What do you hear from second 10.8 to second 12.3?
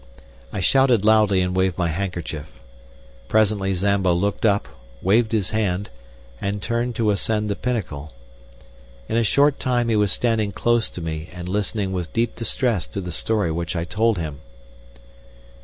to me and listening with